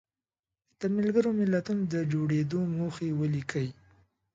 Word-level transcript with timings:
د 0.79 0.81
ملګرو 0.95 1.29
ملتونو 1.39 1.81
د 1.93 1.95
جوړېدو 2.11 2.59
موخې 2.75 3.09
ولیکئ. 3.19 3.67